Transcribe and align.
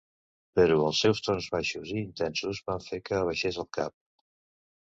Però 0.59 0.77
els 0.85 1.01
seus 1.05 1.21
tons 1.27 1.49
baixos 1.57 1.93
i 1.97 1.97
intensos 2.03 2.63
van 2.71 2.83
fer 2.89 2.99
que 3.11 3.21
abaixés 3.21 3.61
el 3.67 3.73
cap. 3.81 3.99